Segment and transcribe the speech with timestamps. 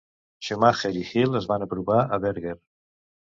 [0.45, 2.57] Schumacher i Hill es van apropar a Berger.